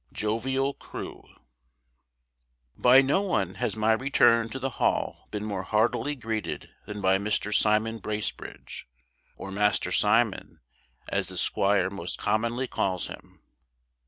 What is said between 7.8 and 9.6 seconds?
Bracebridge, or